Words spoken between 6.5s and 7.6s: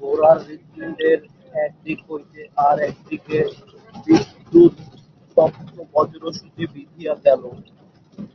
বিঁধিয়া গেল।